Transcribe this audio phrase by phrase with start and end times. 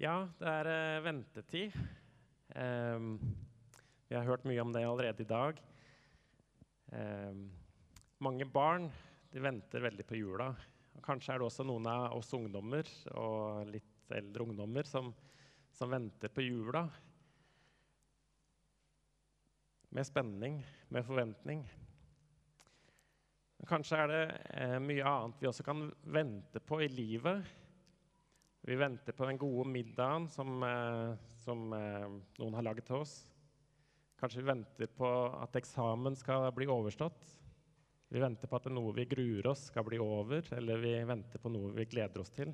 [0.00, 1.74] Ja, det er eh, ventetid.
[2.56, 3.18] Um,
[4.08, 5.58] vi har hørt mye om det allerede i dag.
[6.88, 7.42] Um,
[8.24, 8.86] mange barn
[9.28, 10.46] de venter veldig på jula.
[10.96, 15.12] Og kanskje er det også noen av oss ungdommer og litt eldre ungdommer som,
[15.68, 16.86] som venter på jula.
[19.92, 21.66] Med spenning, med forventning.
[23.68, 24.26] Kanskje er det
[24.56, 27.44] eh, mye annet vi også kan vente på i livet.
[28.62, 31.14] Vi venter på den gode middagen som, eh,
[31.44, 33.14] som eh, noen har laget til oss.
[34.20, 35.08] Kanskje vi venter på
[35.40, 37.30] at eksamen skal bli overstått.
[38.10, 41.52] Vi venter på at noe vi gruer oss skal bli over, eller vi venter på
[41.52, 42.52] noe vi gleder oss til.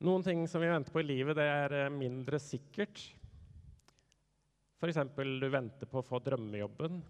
[0.00, 3.04] Noen ting som vi venter på i livet, det er eh, mindre sikkert.
[4.80, 5.00] F.eks.
[5.14, 7.02] du venter på å få drømmejobben.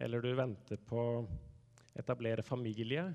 [0.00, 1.24] Eller du venter på å
[1.98, 3.08] etablere familie.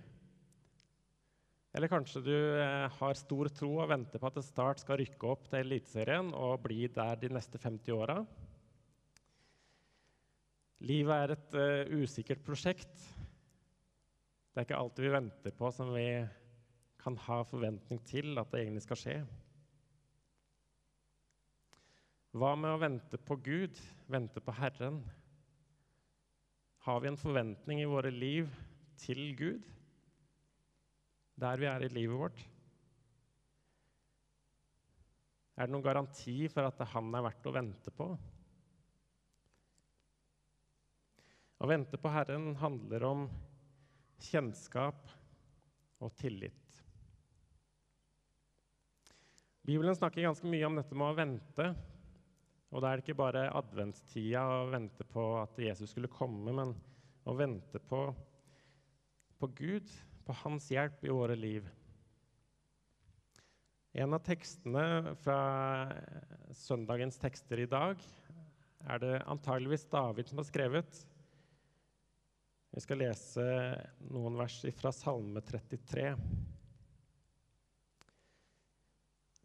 [1.71, 5.29] Eller kanskje du eh, har stor tro og venter på at et Start skal rykke
[5.31, 8.17] opp til Eliteserien og bli der de neste 50 åra.
[10.81, 13.03] Livet er et uh, usikkert prosjekt.
[14.51, 16.07] Det er ikke alltid vi venter på som vi
[17.01, 19.15] kan ha forventning til at det egentlig skal skje.
[22.33, 23.77] Hva med å vente på Gud,
[24.11, 25.01] vente på Herren?
[26.87, 28.49] Har vi en forventning i våre liv
[28.99, 29.69] til Gud?
[31.41, 32.41] Der vi er i livet vårt?
[35.57, 38.07] Er det noen garanti for at han er verdt å vente på?
[41.61, 43.23] Å vente på Herren handler om
[44.21, 45.09] kjennskap
[46.01, 46.77] og tillit.
[49.65, 51.67] Bibelen snakker ganske mye om dette med å vente.
[52.71, 56.73] Og da er det ikke bare adventstida å vente på at Jesus skulle komme, men
[57.29, 58.05] å vente på,
[59.37, 59.89] på Gud,
[60.31, 61.65] på hans hjelp i våre liv.
[63.91, 65.39] En av tekstene fra
[66.55, 67.99] søndagens tekster i dag
[68.87, 71.01] er det antageligvis David som har skrevet.
[72.71, 73.43] Vi skal lese
[74.07, 76.07] noen vers fra Salme 33.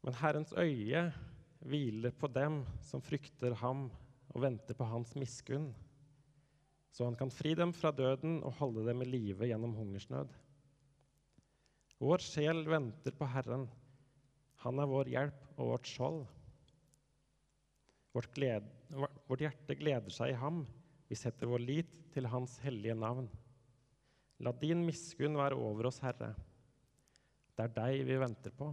[0.06, 1.09] Men Herrens øye
[1.66, 3.88] hviler på dem som frykter ham
[4.31, 5.72] og venter på hans miskunn,
[6.94, 10.46] så han kan fri dem fra døden og holde dem i live gjennom hungersnød.
[11.97, 13.65] Vår sjel venter på Herren.
[14.65, 16.25] Han er vår hjelp og vårt skjold.
[18.17, 18.69] Vårt, glede,
[19.29, 20.65] vårt hjerte gleder seg i ham.
[21.09, 23.31] Vi setter vår lit til Hans hellige navn.
[24.45, 26.35] La din miskunn være over oss, Herre.
[27.56, 28.69] Det er deg vi venter på.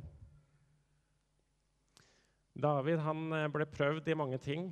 [2.53, 4.67] David han eh, ble prøvd i mange ting.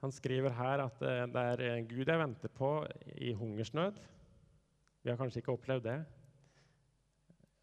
[0.00, 2.70] Han skriver her at eh, det er eh, Gud jeg venter på
[3.18, 3.98] i hungersnød.
[5.02, 5.98] Vi har kanskje ikke opplevd det.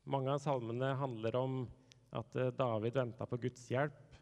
[0.10, 1.60] Mange av salmene handler om
[2.18, 4.16] at David venta på Guds hjelp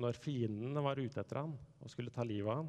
[0.00, 2.68] når fiendene var ute etter ham og skulle ta livet av ham.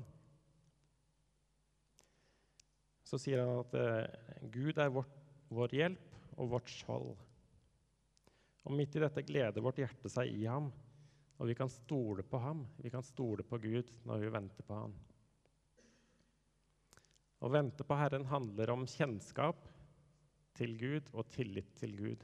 [3.03, 3.75] Så sier han at
[4.53, 5.11] Gud er vårt,
[5.51, 7.11] vår hjelp og vårt skjold.
[8.63, 10.69] Og midt i dette gleder vårt hjerte seg i ham,
[11.35, 12.63] og vi kan stole på ham.
[12.79, 14.95] Vi kan stole på Gud når vi venter på ham.
[17.41, 19.67] Å vente på Herren handler om kjennskap
[20.61, 22.23] til Gud og tillit til Gud.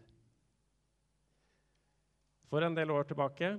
[2.47, 3.55] For en del år tilbake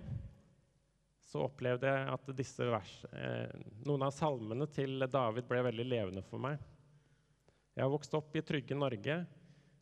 [1.29, 3.51] så opplevde jeg at vers, eh,
[3.85, 6.57] noen av salmene til David ble veldig levende for meg.
[7.77, 9.19] Jeg har vokst opp i trygge Norge,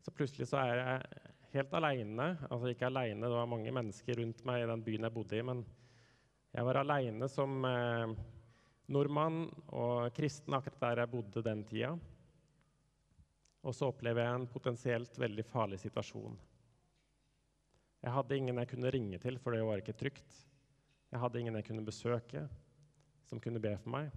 [0.03, 1.23] så plutselig så er jeg
[1.55, 2.27] helt aleine.
[2.51, 5.45] Altså ikke aleine, det var mange mennesker rundt meg i den byen jeg bodde i,
[5.47, 5.63] men
[6.57, 8.17] jeg var aleine som eh,
[8.91, 11.95] nordmann og kristen akkurat der jeg bodde den tida.
[13.67, 16.37] Og så opplever jeg en potensielt veldig farlig situasjon.
[18.07, 20.37] Jeg hadde ingen jeg kunne ringe til, for det var ikke trygt.
[21.11, 22.45] Jeg hadde ingen jeg kunne besøke
[23.27, 24.13] som kunne be for meg.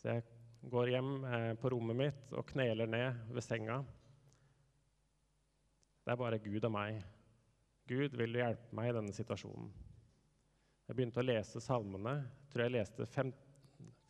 [0.00, 0.24] Så jeg
[0.72, 3.82] går hjem eh, på rommet mitt og kneler ned ved senga
[6.04, 6.98] det er bare Gud og meg.
[7.88, 9.70] Gud, vil du hjelpe meg i denne situasjonen?
[10.84, 12.12] Jeg begynte å lese salmene.
[12.42, 13.30] Jeg tror jeg leste fem,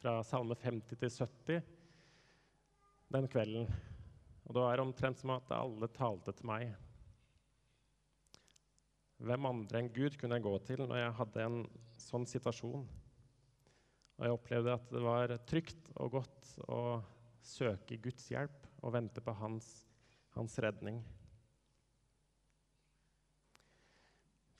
[0.02, 1.83] fra salme 50 til 70
[3.12, 3.68] den kvelden.
[4.44, 6.74] Og det var omtrent som at alle talte til meg.
[9.24, 11.58] Hvem andre enn Gud kunne jeg gå til når jeg hadde en
[12.00, 12.84] sånn situasjon?
[14.14, 16.80] Og jeg opplevde at det var trygt og godt å
[17.44, 19.68] søke Guds hjelp og vente på hans,
[20.36, 21.00] hans redning.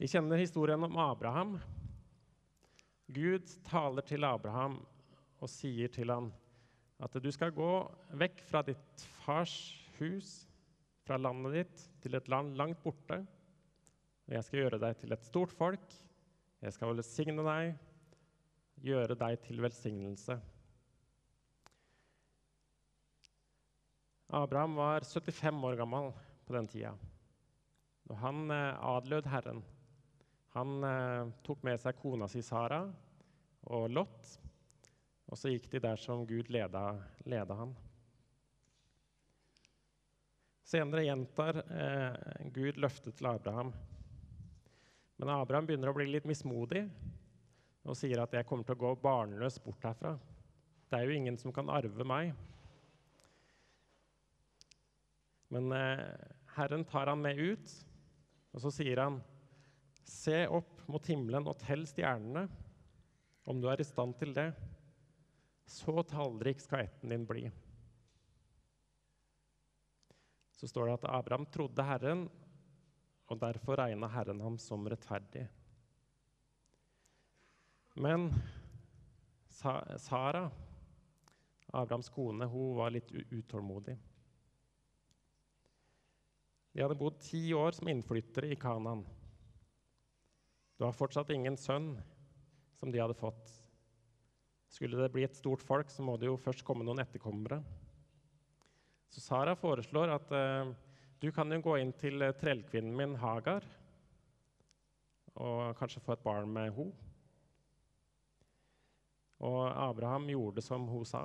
[0.00, 1.58] Vi kjenner historien om Abraham.
[3.14, 4.80] Gud taler til Abraham
[5.38, 6.32] og sier til ham
[7.04, 7.70] at du skal gå
[8.16, 9.54] vekk fra ditt fars
[9.98, 10.46] hus,
[11.04, 13.20] fra landet ditt, til et land langt borte.
[14.24, 15.96] Og jeg skal gjøre deg til et stort folk.
[16.64, 17.74] Jeg skal velsigne deg,
[18.88, 20.38] gjøre deg til velsignelse.
[24.34, 26.08] Abraham var 75 år gammel
[26.48, 26.94] på den tida.
[28.08, 29.60] Og han eh, adlød Herren.
[30.56, 32.80] Han eh, tok med seg kona si Sara
[33.74, 34.32] og Lot,
[35.30, 36.84] og så gikk de der som Gud leda,
[37.24, 37.72] leda han.
[40.64, 43.72] Senere gjentar eh, Gud løftet til Abraham.
[45.20, 46.86] Men Abraham begynner å bli litt mismodig
[47.84, 50.18] og sier at 'jeg kommer til å gå barnløs bort herfra'.
[50.88, 52.32] Det er jo ingen som kan arve meg.
[55.52, 56.16] Men eh,
[56.56, 57.74] Herren tar han med ut,
[58.54, 59.22] og så sier han,
[60.04, 62.48] 'Se opp mot himmelen og tell stjernene,
[63.46, 64.73] om du er i stand til det.'
[65.66, 67.44] Så tallrik skal ætten din bli.
[70.54, 72.28] Så står det at Abraham trodde Herren,
[73.26, 75.46] og derfor regna Herren ham som rettferdig.
[77.94, 78.28] Men
[79.48, 80.50] Sara,
[81.72, 83.96] Abrahams kone, hun var litt utålmodig.
[86.74, 89.04] De hadde bodd ti år som innflyttere i Kanaan.
[90.74, 91.92] Det var fortsatt ingen sønn
[92.80, 93.52] som de hadde fått.
[94.74, 97.60] Skulle det bli et stort folk, så må det jo først komme noen etterkommere.
[99.14, 100.72] Så Sara foreslår at eh,
[101.22, 103.62] du kan jo gå inn til uh, trellkvinnen min Hagar
[105.38, 106.90] og kanskje få et barn med henne.
[109.44, 111.22] Og Abraham gjorde som hun sa.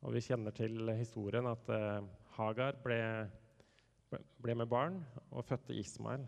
[0.00, 2.08] Og vi kjenner til historien at eh,
[2.38, 3.02] Hagar ble
[4.10, 4.96] ble med barn
[5.30, 6.24] og fødte Ismael.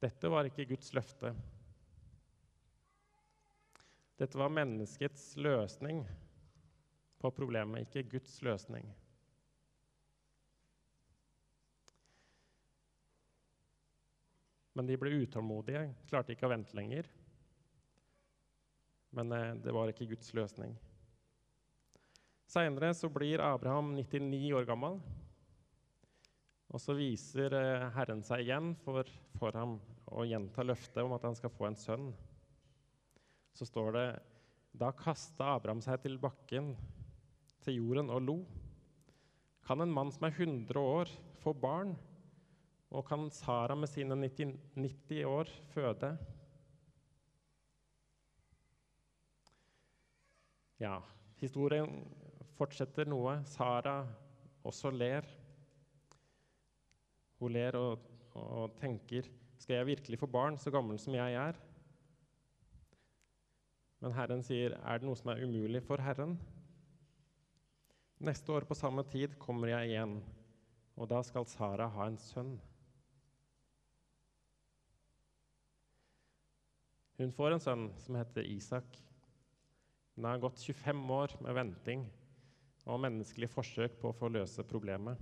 [0.00, 1.32] Dette var ikke Guds løfte.
[4.20, 6.02] Dette var menneskets løsning
[7.20, 8.84] på problemet, ikke Guds løsning.
[14.76, 17.08] Men de ble utålmodige, klarte ikke å vente lenger.
[19.16, 20.76] Men eh, det var ikke Guds løsning.
[22.44, 25.00] Seinere blir Abraham 99 år gammel.
[26.68, 29.08] Og så viser eh, Herren seg igjen for,
[29.40, 29.78] for ham
[30.10, 32.12] og gjentar løftet om at han skal få en sønn.
[33.56, 34.08] Så står det
[34.80, 36.74] da kasta Abraham seg til bakken,
[37.64, 38.36] til jorden, og lo.
[39.66, 41.10] Kan en mann som er 100 år,
[41.42, 41.96] få barn?
[42.90, 46.10] Og kan Sara med sine 90, 90 år føde?
[50.80, 50.96] Ja,
[51.38, 52.00] historien
[52.56, 53.36] fortsetter noe.
[53.46, 54.00] Sara
[54.66, 55.26] også ler.
[57.40, 58.06] Hun ler og,
[58.36, 59.28] og tenker
[59.60, 61.58] Skal jeg virkelig få barn, så gammel som jeg er?
[64.00, 66.38] Men Herren sier, er det noe som er umulig for Herren?
[68.20, 70.18] Neste år på samme tid kommer jeg igjen,
[70.96, 72.54] og da skal Sara ha en sønn.
[77.20, 78.96] Hun får en sønn som heter Isak.
[80.16, 82.06] Det har gått 25 år med venting
[82.88, 85.20] og menneskelige forsøk på å få løse problemet.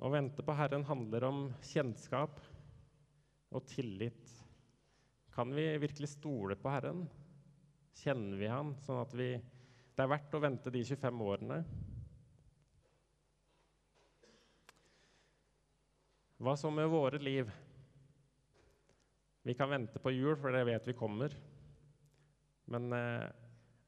[0.00, 2.40] Å vente på Herren handler om kjennskap
[3.52, 4.32] og tillit.
[5.34, 7.04] Kan vi virkelig stole på Herren?
[8.00, 9.32] Kjenner vi Han sånn at vi,
[9.94, 11.58] det er verdt å vente de 25 årene?
[16.40, 17.50] Hva så med våre liv?
[19.44, 21.34] Vi kan vente på jul, for det vet vi kommer.
[22.70, 23.28] Men eh,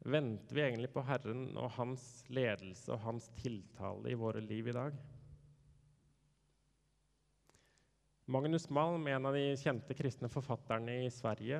[0.04, 4.74] Venter vi egentlig på Herren og hans ledelse og hans tiltale i våre liv i
[4.74, 4.96] dag?
[8.32, 11.58] Magnus Malm, en av de kjente kristne forfatterne i Sverige,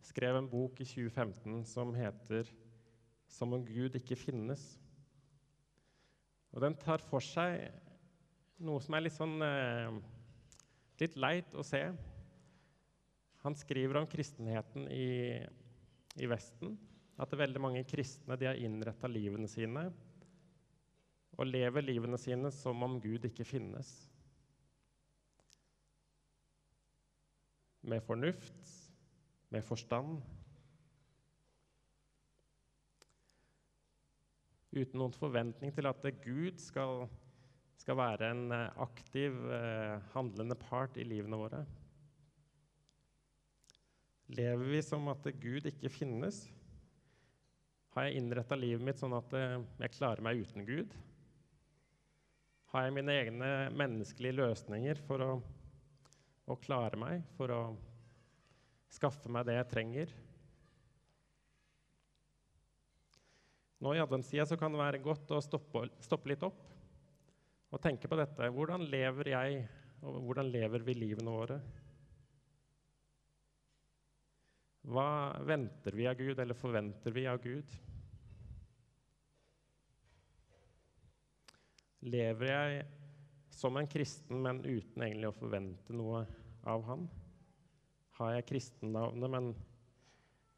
[0.00, 2.48] skrev en bok i 2015 som heter
[3.28, 4.78] 'Som om Gud ikke finnes'.
[6.54, 7.70] Og Den tar for seg
[8.58, 10.00] noe som er litt sånn eh,
[10.98, 11.92] litt leit å se.
[13.42, 15.44] Han skriver om kristenheten i,
[16.16, 16.78] i Vesten
[17.18, 19.92] at veldig mange kristne de har innretta livene sine
[21.36, 24.07] og lever livene sine som om Gud ikke finnes.
[27.88, 28.74] Med fornuft,
[29.48, 30.18] med forstand.
[34.76, 37.06] Uten noen forventning til at Gud skal,
[37.80, 41.62] skal være en eh, aktiv, eh, handlende part i livene våre.
[44.36, 46.44] Lever vi som at Gud ikke finnes?
[47.96, 50.92] Har jeg innretta livet mitt sånn at eh, jeg klarer meg uten Gud?
[52.68, 55.30] Har jeg mine egne menneskelige løsninger for å,
[56.48, 57.60] å klare meg, for å
[58.92, 60.14] skaffe meg det jeg trenger?
[63.78, 66.64] Nå I adventstida kan det være godt å stoppe, stoppe litt opp
[67.68, 68.48] og tenke på dette.
[68.54, 69.60] Hvordan lever jeg,
[70.02, 71.58] og hvordan lever vi livene våre?
[74.88, 75.10] Hva
[75.44, 77.74] venter vi av Gud, eller forventer vi av Gud?
[82.08, 82.82] Lever jeg
[83.52, 86.22] som en kristen, men uten egentlig å forvente noe
[86.66, 87.08] av Han?
[88.18, 89.52] Har jeg kristennavnet, men,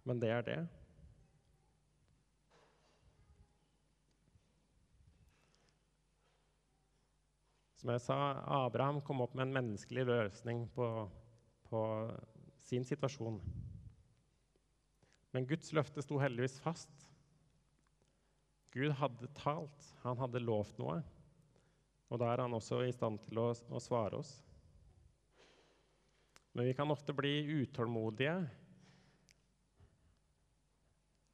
[0.09, 0.61] men det er det?
[7.80, 8.16] Som jeg sa,
[8.61, 10.87] Abraham kom opp med en menneskelig løsning på,
[11.69, 11.83] på
[12.69, 13.38] sin situasjon.
[15.33, 17.07] Men Guds løfte sto heldigvis fast.
[18.75, 21.00] Gud hadde talt, han hadde lovt noe.
[22.11, 24.35] Og da er han også i stand til å, å svare oss.
[26.52, 28.35] Men vi kan ofte bli utålmodige.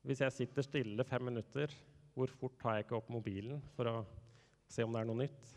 [0.07, 1.73] Hvis jeg sitter stille fem minutter,
[2.15, 3.97] hvor fort tar jeg ikke opp mobilen for å
[4.69, 5.49] se om det er noe nytt?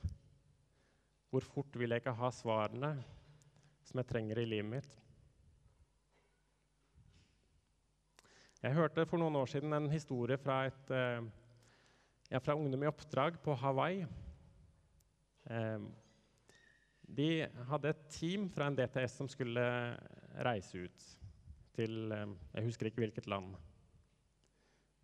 [1.29, 2.95] Hvor fort vil jeg ikke ha svarene
[3.85, 4.97] som jeg trenger i livet mitt?
[8.59, 11.21] Jeg hørte for noen år siden en historie fra, et, eh,
[12.31, 14.01] ja, fra Ungdom i oppdrag på Hawaii.
[15.47, 15.79] Eh,
[17.15, 17.29] de
[17.69, 19.63] hadde et team fra en DTS som skulle
[20.45, 21.07] reise ut
[21.77, 23.55] til eh, Jeg husker ikke hvilket land.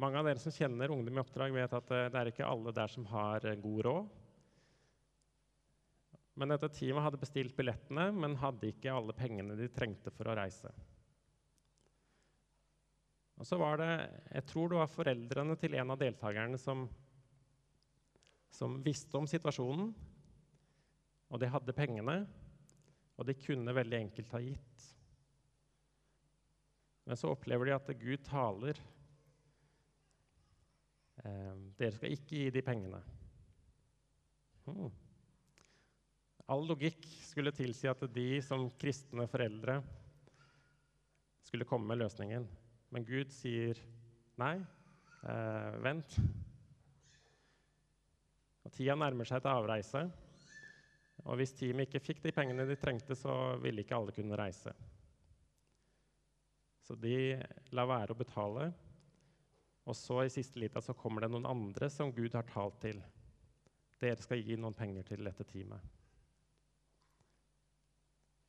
[0.02, 2.92] Mange av dere som kjenner Ungdom i oppdrag, vet at det er ikke alle der
[2.92, 4.10] som har god råd.
[6.36, 10.36] Men dette teamet hadde bestilt billettene, men hadde ikke alle pengene de trengte for å
[10.36, 10.72] reise.
[13.40, 13.92] Og så var det,
[14.34, 16.86] Jeg tror det var foreldrene til en av deltakerne som,
[18.52, 19.94] som visste om situasjonen.
[21.34, 22.20] Og de hadde pengene,
[23.16, 24.86] og de kunne veldig enkelt ha gitt.
[27.06, 28.80] Men så opplever de at Gud taler.
[31.22, 33.02] Eh, dere skal ikke gi de pengene.
[34.66, 34.90] Hmm.
[36.50, 39.80] All logikk skulle tilsi at de som kristne foreldre
[41.46, 42.46] skulle komme med løsningen.
[42.94, 43.80] Men Gud sier
[44.42, 44.58] nei,
[45.26, 46.18] eh, vent.
[48.66, 50.08] Og Tida nærmer seg til avreise.
[51.26, 54.74] Og hvis teamet ikke fikk de pengene de trengte, så ville ikke alle kunne reise.
[56.86, 57.18] Så de
[57.74, 58.70] lar være å betale.
[59.90, 63.02] Og så i siste lita så kommer det noen andre som Gud har talt til.
[64.02, 65.82] Dere skal gi noen penger til dette teamet.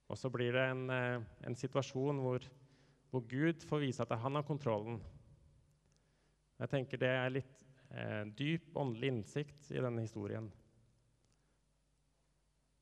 [0.06, 2.44] Og så blir det en, eh, en situasjon hvor,
[3.10, 5.00] hvor, Gud får vise at han har kontrollen.
[6.60, 10.46] Jeg tenker det er litt eh, dyp åndelig innsikt i denne historien.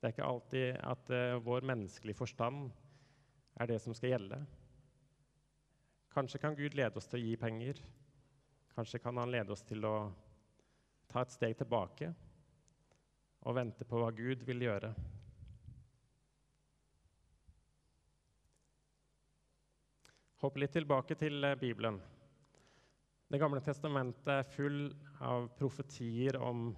[0.05, 2.67] Det er ikke alltid at uh, vår menneskelige forstand
[3.57, 4.37] er det som skal gjelde.
[6.13, 7.81] Kanskje kan Gud lede oss til å gi penger.
[8.77, 9.95] Kanskje kan han lede oss til å
[11.09, 12.11] ta et steg tilbake
[13.49, 14.93] og vente på hva Gud vil gjøre.
[20.45, 21.97] Hopp litt tilbake til eh, Bibelen.
[23.33, 24.81] Det gamle testamentet er full
[25.25, 26.75] av profetier om,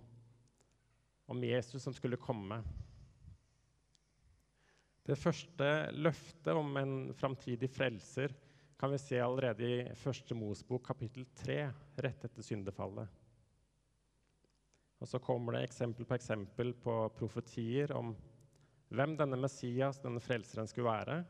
[1.26, 2.62] om Jesus som skulle komme.
[5.06, 8.32] Det første løftet om en framtidig frelser
[8.76, 11.60] kan vi se allerede i første Mosbok kapittel 3,
[12.02, 13.06] rett etter syndefallet.
[14.98, 18.16] Og Så kommer det eksempel på eksempel på profetier om
[18.88, 21.20] hvem denne Messias, denne frelseren, skulle være,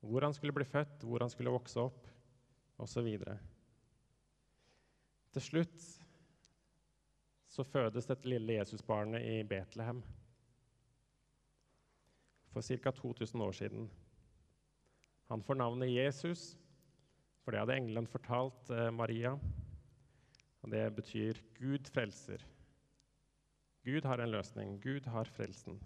[0.00, 2.06] hvor han skulle bli født, hvor han skulle vokse opp,
[2.80, 3.10] osv.
[5.34, 5.90] Til slutt
[7.50, 10.04] så fødes dette lille Jesusbarnet i Betlehem
[12.50, 12.90] for ca.
[12.90, 13.90] 2000 år siden.
[15.30, 16.56] Han får navnet Jesus,
[17.44, 19.36] for det hadde engelen fortalt eh, Maria.
[20.62, 22.44] Og det betyr 'Gud frelser'.
[23.84, 24.80] Gud har en løsning.
[24.82, 25.80] Gud har frelsen.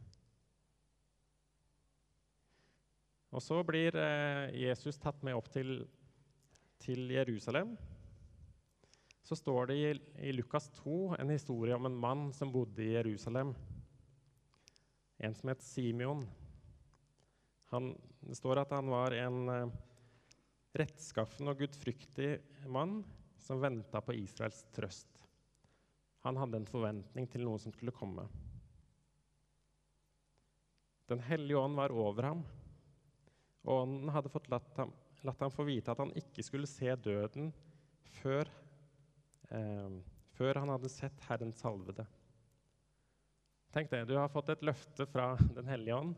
[3.35, 5.85] Og så blir eh, Jesus tatt med opp til,
[6.83, 7.73] til, Jerusalem.
[9.27, 9.89] Så står det i,
[10.29, 13.55] i, Lukas 2 en historie om en mann som bodde i Jerusalem.
[15.19, 16.23] En som het Simeon.
[17.73, 19.75] Han, det står at han var en eh,
[20.75, 22.31] rettskaffen og gudfryktig
[22.71, 23.01] mann
[23.41, 25.21] som venta på Israels trøst.
[26.25, 28.25] Han hadde en forventning til noe som skulle komme.
[31.13, 32.43] Den hellige ånd var over ham.
[33.65, 34.93] Og ånden hadde fått latt ham,
[35.25, 37.51] latt ham, få vite at han ikke skulle se døden
[38.21, 38.49] før,
[39.51, 39.97] eh,
[40.37, 42.07] før han hadde sett Herrens salvede.
[43.75, 46.15] Tenk det, Du har fått et løfte fra Den hellige ånd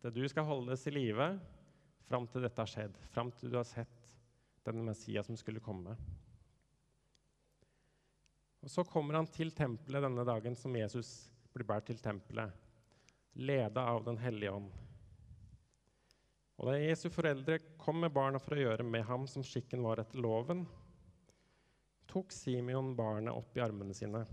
[0.00, 1.26] det du skal holdes i live
[2.08, 4.14] fram til dette har skjedd, fram til du har sett
[4.66, 5.94] denne Messias som skulle komme.
[8.60, 12.52] Og Så kommer han til tempelet denne dagen som Jesus blir båret til tempelet,
[13.34, 14.70] leda av Den hellige ånd.
[16.60, 20.02] Og da Jesu foreldre kom med barna for å gjøre med ham som skikken var
[20.02, 20.66] etter loven,
[22.10, 24.26] tok Simeon barnet opp i armene sine.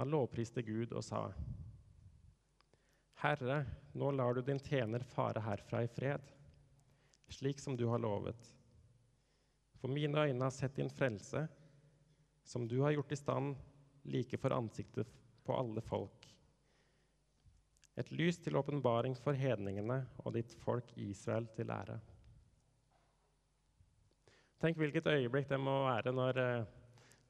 [0.00, 1.28] Han lovpriste Gud og sa,
[3.22, 3.60] Herre,
[3.94, 6.22] nå lar du din tjener fare herfra i fred,
[7.30, 8.48] slik som du har lovet.
[9.78, 11.44] For mine øyne har sett din frelse,
[12.42, 13.54] som du har gjort i stand
[14.10, 15.12] like for ansiktet
[15.46, 16.26] på alle folk.
[17.94, 22.00] Et lys til åpenbaring for hedningene og ditt folk Israel til ære.
[24.62, 26.64] Tenk hvilket øyeblikk det må være når, eh,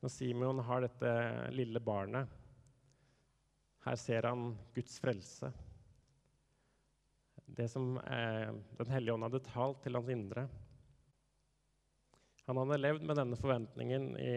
[0.00, 1.12] når Simeon har dette
[1.52, 2.32] lille barnet.
[3.84, 5.52] Her ser han Guds frelse.
[7.56, 10.46] Det som eh, Den hellige ånd hadde talt til hans indre.
[12.48, 14.32] Han hadde levd med denne forventningen i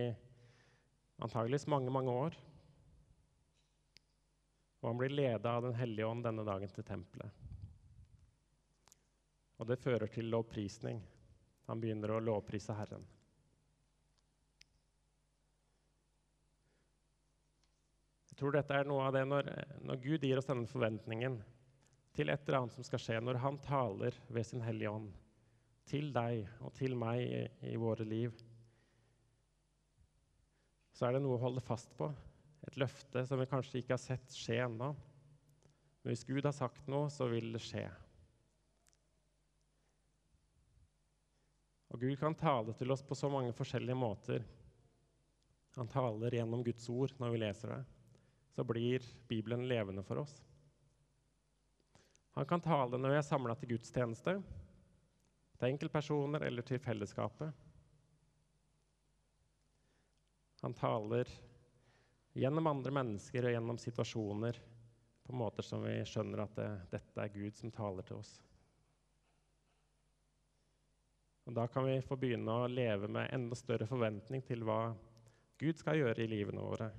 [1.24, 2.36] antageligvis mange, mange år.
[4.82, 7.32] Og han blir leda av Den hellige ånd denne dagen til tempelet.
[9.56, 11.00] Og det fører til lovprisning.
[11.72, 13.08] Han begynner å lovprise Herren.
[18.30, 19.48] Jeg tror dette er noe av det når,
[19.88, 21.40] når Gud gir oss denne forventningen
[22.16, 25.12] til et eller annet som skal skje, når Han taler ved sin Hellige Ånd
[25.86, 27.42] til deg og til meg i,
[27.74, 28.34] i våre liv,
[30.96, 32.08] så er det noe å holde fast på.
[32.66, 34.94] Et løfte som vi kanskje ikke har sett skje ennå.
[36.02, 37.84] Men hvis Gud har sagt noe, så vil det skje.
[41.94, 44.48] Og Gud kan tale til oss på så mange forskjellige måter.
[45.76, 47.82] Han taler gjennom Guds ord når vi leser det.
[48.56, 50.38] Så blir Bibelen levende for oss.
[52.36, 54.36] Han kan tale når vi er samla til gudstjeneste,
[55.56, 57.52] til enkeltpersoner eller til fellesskapet.
[60.66, 61.30] Han taler
[62.36, 64.60] gjennom andre mennesker og gjennom situasjoner
[65.26, 68.34] på måter som vi skjønner at det, dette er Gud som taler til oss.
[71.46, 74.90] Og Da kan vi få begynne å leve med enda større forventning til hva
[75.62, 76.90] Gud skal gjøre i livene våre.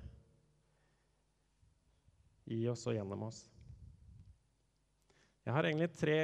[2.47, 3.43] I oss og gjennom oss.
[5.47, 6.15] Jeg har egentlig tre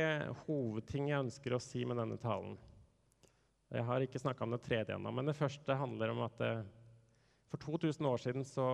[0.43, 2.57] hovedting jeg ønsker å si med denne talen.
[3.71, 6.65] Jeg har ikke snakka om det tredje ennå, men det første handler om at eh,
[7.47, 8.67] for 2000 år siden så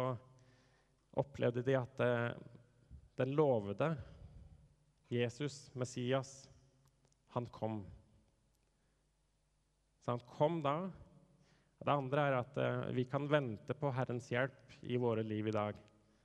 [1.22, 2.34] opplevde de at eh,
[3.22, 3.92] den lovede
[5.14, 6.34] Jesus, Messias,
[7.38, 7.84] han kom.
[10.02, 10.76] Så han kom da.
[11.78, 15.54] Det andre er at uh, vi kan vente på Herrens hjelp i våre liv i
[15.54, 15.78] dag.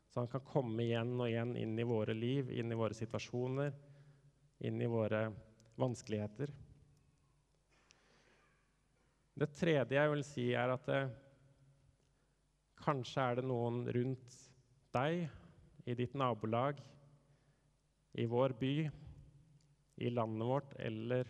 [0.09, 3.75] Så han kan komme igjen og igjen inn i våre liv, inn i våre situasjoner,
[4.65, 5.27] inn i våre
[5.81, 6.53] vanskeligheter.
[9.35, 11.03] Det tredje jeg vil si, er at det,
[12.85, 14.37] kanskje er det noen rundt
[14.95, 15.25] deg,
[15.85, 16.79] i ditt nabolag,
[18.17, 18.75] i vår by,
[20.01, 21.29] i landet vårt eller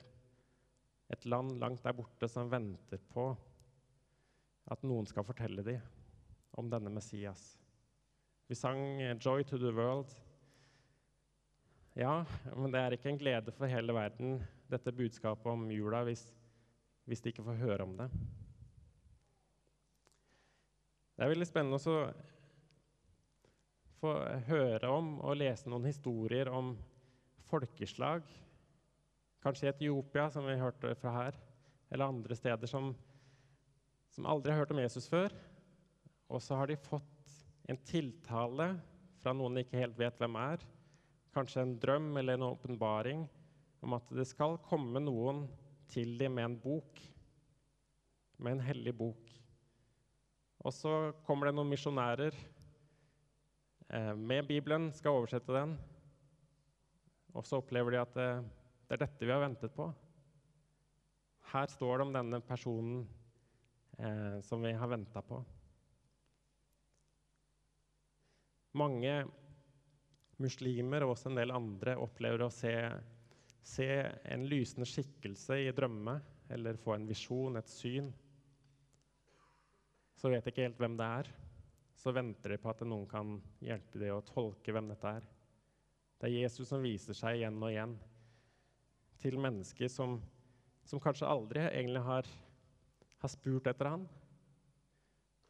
[1.13, 3.27] et land langt der borte som venter på
[4.73, 5.83] at noen skal fortelle dem
[6.61, 7.57] om denne Messias.
[8.49, 10.15] Vi sang 'Joy to the World'.
[11.95, 12.25] Ja,
[12.57, 16.25] men det er ikke en glede for hele verden, dette budskapet om jula, hvis,
[17.07, 18.09] hvis de ikke får høre om det.
[21.15, 21.99] Det er veldig spennende å
[24.01, 24.17] få
[24.49, 26.75] høre om og lese noen historier om
[27.47, 28.27] folkeslag
[29.45, 31.35] Kanskje i Etiopia, som vi hørte fra her,
[31.93, 32.95] eller andre steder som,
[34.09, 35.35] som aldri har hørt om Jesus før.
[36.33, 37.35] Og så har de fått
[37.69, 38.71] en tiltale
[39.21, 40.65] fra noen de ikke helt vet hvem er.
[41.35, 43.25] Kanskje en drøm eller en åpenbaring
[43.85, 45.45] om at det skal komme noen
[45.91, 47.01] til dem med en bok,
[48.39, 49.33] med en hellig bok.
[50.65, 50.93] Og så
[51.27, 52.37] kommer det noen misjonærer
[53.91, 55.75] eh, med Bibelen, skal oversette den.
[57.35, 58.31] Og så opplever de at det,
[58.87, 59.91] det er dette vi har ventet på.
[61.53, 63.05] Her står det om denne personen
[63.99, 65.43] eh, som vi har venta på.
[68.75, 69.19] Mange
[70.43, 72.73] muslimer og også en del andre opplever å se,
[73.63, 73.89] se
[74.35, 76.19] en lysende skikkelse i drømme
[76.55, 78.11] eller få en visjon, et syn.
[80.19, 81.31] Så vet ikke helt hvem det er.
[81.95, 85.27] Så venter de på at noen kan hjelpe dem å tolke hvem dette er.
[86.19, 87.95] Det er Jesus som viser seg igjen og igjen
[89.25, 90.19] til mennesker som,
[90.85, 92.29] som kanskje aldri egentlig har,
[93.23, 94.07] har, spurt etter ham,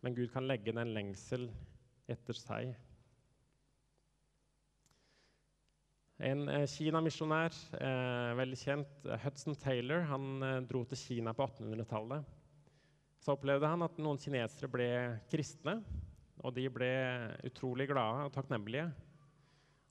[0.05, 1.47] Men Gud kan legge den lengsel
[2.13, 2.75] etter seg.
[6.23, 12.23] En eh, Kina-misjonær, eh, veldig kjent, eh, Hudson Taylor, han dro til Kina på 1800-tallet.
[13.19, 14.87] Så opplevde han at noen kinesere ble
[15.33, 15.81] kristne,
[16.45, 16.91] og de ble
[17.47, 18.89] utrolig glade og takknemlige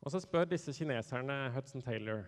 [0.03, 2.25] Og så spør disse kineserne Hudson Taylor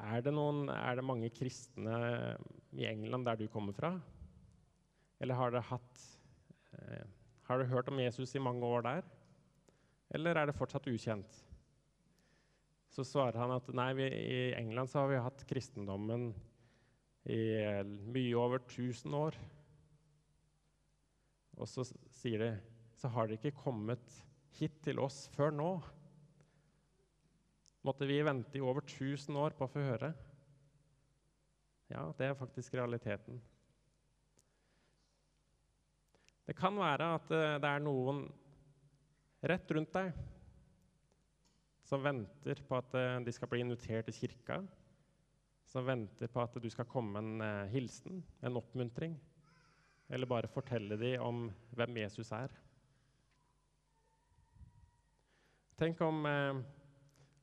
[0.00, 2.36] er det, noen, er det mange kristne
[2.72, 3.92] i England der du kommer fra?
[5.20, 6.02] Eller har dere hatt
[7.46, 9.04] Har du hørt om Jesus i mange år der?
[10.12, 11.38] Eller er det fortsatt ukjent?
[12.92, 16.28] Så svarer han at nei, vi, i England så har vi hatt kristendommen
[17.32, 17.40] i
[18.12, 19.38] mye over 1000 år.
[21.56, 21.86] Og så
[22.18, 22.50] sier de
[22.98, 24.18] så har det ikke kommet
[24.58, 25.70] hit til oss før nå.
[27.82, 30.12] Måtte vi vente i over 1000 år på å få høre?
[31.90, 33.40] Ja, det er faktisk realiteten.
[36.46, 38.24] Det kan være at eh, det er noen
[39.42, 40.12] rett rundt deg
[41.92, 44.62] som venter på at eh, de skal bli invitert til kirka,
[45.68, 49.18] som venter på at du skal komme en eh, hilsen, en oppmuntring,
[50.08, 51.42] eller bare fortelle dem om
[51.76, 52.54] hvem Jesus er.
[55.82, 56.62] Tenk om, eh,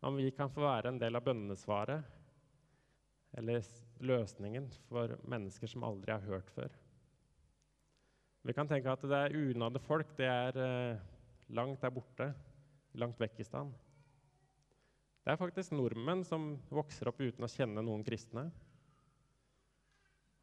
[0.07, 2.15] om vi kan få være en del av bønnesvaret
[3.37, 3.61] eller
[4.01, 6.73] løsningen for mennesker som aldri har hørt før.
[8.47, 10.15] Vi kan tenke at det er unådde folk.
[10.17, 10.97] Det er
[11.55, 12.31] langt der borte,
[12.99, 13.73] langt vekk i stand.
[15.23, 18.47] Det er faktisk nordmenn som vokser opp uten å kjenne noen kristne.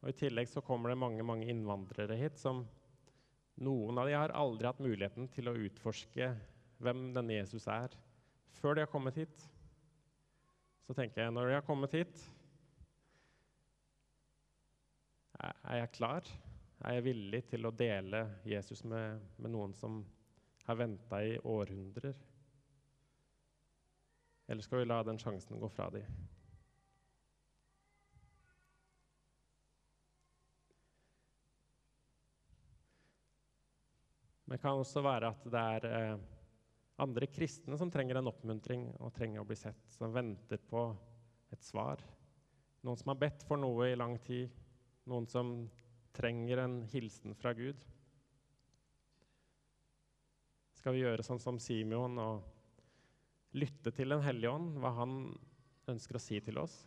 [0.03, 2.61] Og I tillegg så kommer det mange mange innvandrere hit som
[3.57, 6.29] noen av de har aldri hatt muligheten til å utforske
[6.83, 7.93] hvem denne Jesus er,
[8.59, 9.47] før de har kommet hit.
[10.85, 12.21] Så tenker jeg, når de har kommet hit,
[15.41, 16.29] er jeg klar?
[16.85, 19.99] Er jeg villig til å dele Jesus med, med noen som
[20.67, 22.15] har venta i århundrer?
[24.47, 26.03] Eller skal vi la den sjansen gå fra dem?
[34.43, 36.27] Men det kan også være at det er eh,
[37.03, 40.85] andre kristne som trenger en oppmuntring og trenger å bli sett, som venter på
[41.51, 41.99] et svar.
[42.87, 44.51] Noen som har bedt for noe i lang tid,
[45.11, 45.51] noen som
[46.15, 47.83] trenger en hilsen fra Gud.
[50.87, 55.15] Skal vi gjøre sånn som Simeon og lytte til Den hellige ånd, hva han
[55.91, 56.77] ønsker å si til oss?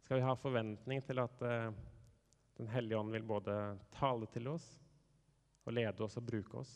[0.00, 1.68] Skal vi ha forventning til at uh,
[2.56, 3.56] Den hellige ånd vil både
[3.92, 4.64] tale til oss
[5.66, 6.72] og lede oss og bruke oss?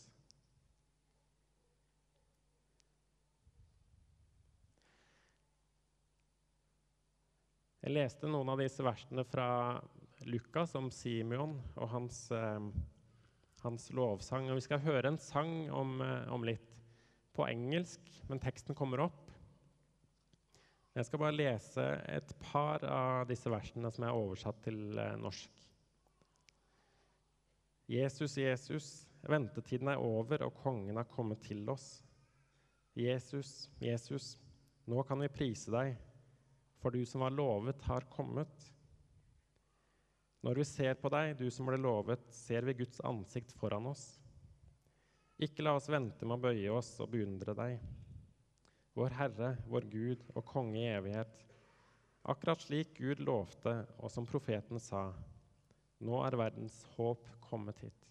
[7.81, 9.49] Jeg leste noen av disse versene fra
[10.29, 12.69] Lukas om Simeon og hans, eh,
[13.65, 14.49] hans, lovsang.
[14.49, 16.75] Og vi skal høre en sang om, eh, om, litt
[17.37, 19.23] på engelsk, men teksten kommer opp.
[20.97, 25.63] Jeg skal bare lese et par av disse versene som er oversatt til eh, norsk.
[27.87, 28.87] Jesus, Jesus,
[29.29, 32.01] ventetiden er over, og kongen har kommet til oss.
[32.97, 34.33] Jesus, Jesus,
[34.89, 35.95] nå kan vi prise deg
[36.81, 38.71] for du som var lovet, har kommet.
[40.47, 44.13] Når vi ser på deg, du som ble lovet, ser vi Guds ansikt foran oss.
[45.43, 47.81] Ikke la oss vente med å bøye oss og beundre deg.
[48.95, 51.43] Vår Herre, vår Gud og Konge i evighet.
[52.31, 55.09] Akkurat slik Gud lovte, og som profeten sa.
[55.99, 58.07] Nå er verdens håp kommet hit.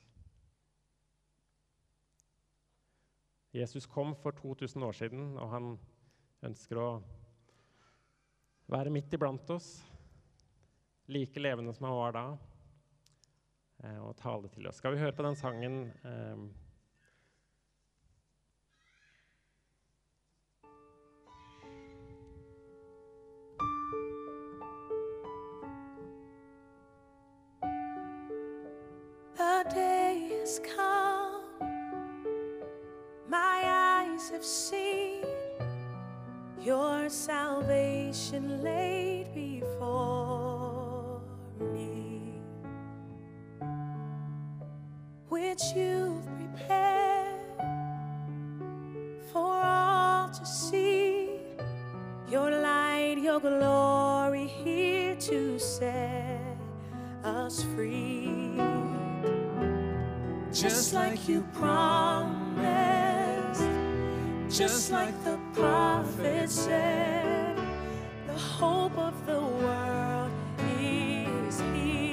[3.57, 5.75] Jesus kom for 2000 år siden, og han
[6.45, 6.89] ønsker å
[8.69, 9.79] være midt iblant oss,
[11.07, 12.39] like levende som han var da,
[13.85, 14.77] eh, og tale til oss.
[14.77, 16.37] Skal vi høre på den sangen eh,
[29.37, 31.45] The day has come,
[33.29, 35.25] my eyes have seen
[36.67, 40.46] your salvation laid before
[45.37, 47.37] which you've prepared
[49.31, 51.29] for all to see.
[52.27, 56.41] Your light, your glory here to set
[57.23, 58.59] us free.
[60.53, 62.65] Just like you promised,
[64.49, 67.59] just like the prophet said,
[68.27, 70.33] the hope of the world
[70.81, 72.06] is here.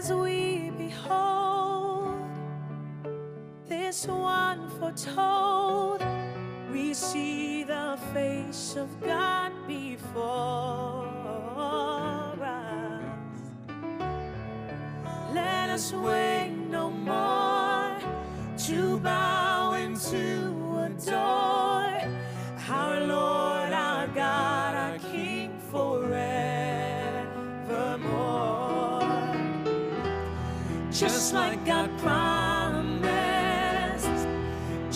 [0.00, 2.16] As we behold
[3.68, 6.02] this one foretold,
[6.72, 11.04] we see the face of God before
[12.40, 13.02] us.
[15.34, 16.39] Let us wait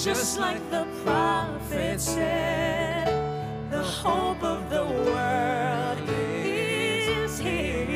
[0.04, 3.08] just like the prophet said,
[3.70, 5.98] the hope of the world
[6.44, 7.86] is here.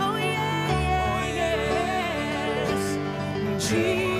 [0.00, 1.26] Oh, yeah,
[2.64, 2.96] yes.
[3.68, 4.17] Jesus,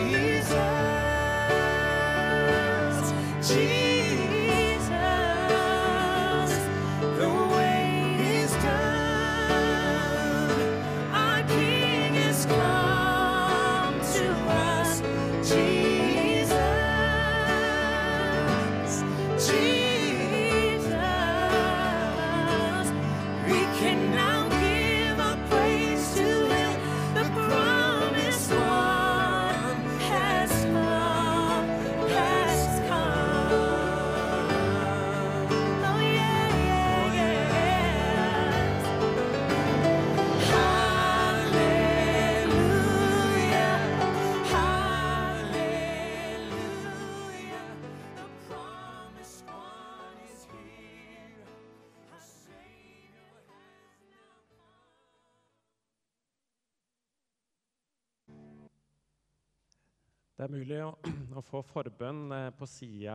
[60.38, 60.92] Det er mulig å,
[61.38, 63.14] å få forbønn eh, på sida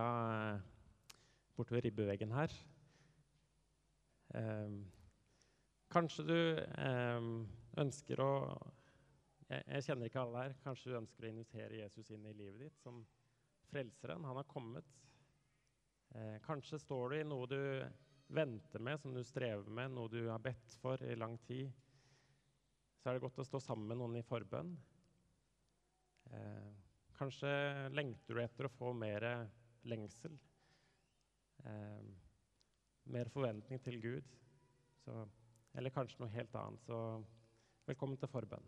[1.55, 2.51] borte ved ribbeveggen her.
[4.35, 4.73] Eh,
[5.95, 7.29] kanskje du eh,
[7.79, 8.33] ønsker å
[9.47, 10.57] jeg, jeg kjenner ikke alle her.
[10.65, 12.99] Kanskje du ønsker å invitere Jesus inn i livet ditt som
[13.71, 14.27] frelseren.
[14.27, 14.91] Han har kommet.
[16.19, 17.59] Eh, kanskje står du i noe du
[18.35, 21.71] venter med, som du strever med, noe du har bedt for i lang tid.
[22.99, 24.75] Så er det godt å stå sammen med noen i forbønn.
[26.35, 26.82] Eh,
[27.23, 27.49] Kanskje
[27.95, 29.23] lengter du etter å få mer
[29.87, 30.33] lengsel.
[31.63, 32.01] Eh,
[33.15, 34.33] mer forventning til Gud.
[35.05, 35.21] Så,
[35.71, 36.83] eller kanskje noe helt annet.
[36.83, 36.97] Så
[37.87, 38.67] velkommen til forbønn.